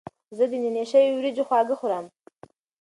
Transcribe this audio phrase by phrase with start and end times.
[0.37, 2.05] زه د نینې شوي وریجو خواږه خوړم.